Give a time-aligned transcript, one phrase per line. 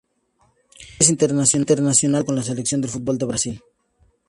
[0.99, 1.87] Henrique es internacional
[2.21, 3.61] absoluto con la Selección de fútbol de Brasil.